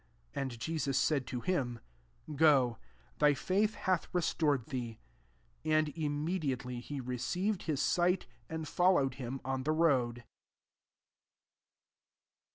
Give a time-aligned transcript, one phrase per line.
[0.35, 2.79] 5S And Jesus said ti^ him, << Go:
[3.19, 4.97] thy faith hath res^ tored thee."
[5.63, 10.23] And immediately he received his sight, and fd lowed him on the road.